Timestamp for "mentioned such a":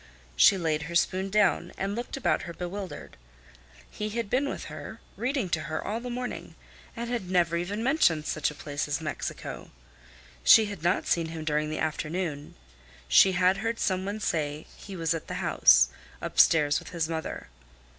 7.83-8.55